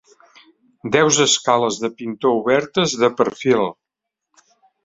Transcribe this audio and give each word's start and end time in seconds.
Deus 0.95 1.19
escales 1.25 1.77
de 1.83 1.89
pintor 1.99 2.33
obertes, 2.39 2.97
de 3.05 3.11
perfil. 3.23 3.63